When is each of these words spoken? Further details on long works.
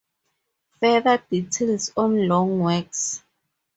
Further 0.79 1.21
details 1.29 1.91
on 1.95 2.27
long 2.27 2.59
works. 2.59 3.21